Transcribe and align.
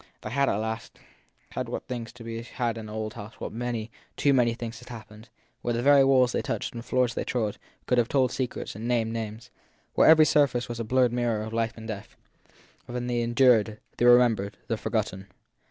They 0.21 0.31
had 0.31 0.49
it 0.49 0.53
at 0.53 0.57
last 0.57 0.97
had 1.51 1.69
what 1.69 1.87
was 1.87 2.11
to 2.13 2.23
be 2.23 2.41
had 2.41 2.79
in 2.79 2.89
an 2.89 2.89
old 2.89 3.13
house 3.13 3.35
where 3.39 3.51
many, 3.51 3.91
too 4.17 4.33
many, 4.33 4.55
things 4.55 4.79
had 4.79 4.89
happened, 4.89 5.29
where 5.61 5.75
the 5.75 5.83
very 5.83 6.03
walls 6.03 6.31
they 6.31 6.41
touched 6.41 6.73
and 6.73 6.83
floors 6.83 7.13
they 7.13 7.23
trod 7.23 7.59
could 7.85 7.99
have 7.99 8.09
told 8.09 8.31
secrets 8.31 8.75
and 8.75 8.87
named 8.87 9.13
names, 9.13 9.51
where 9.93 10.09
every 10.09 10.25
surface 10.25 10.67
was 10.67 10.79
a 10.79 10.83
blurred 10.83 11.13
mirror 11.13 11.43
of 11.43 11.53
life 11.53 11.77
and 11.77 11.87
death, 11.87 12.15
of 12.87 12.95
the 13.07 13.21
endured, 13.21 13.79
the 13.97 14.07
remembered, 14.07 14.57
the 14.65 14.75
forgotten. 14.75 15.27